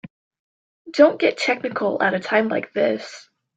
Don't 0.93 1.19
get 1.19 1.37
technical 1.37 2.01
at 2.01 2.15
a 2.15 2.19
time 2.19 2.47
like 2.49 2.73
this. 2.73 3.29